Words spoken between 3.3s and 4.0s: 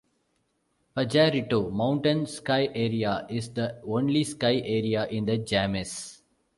the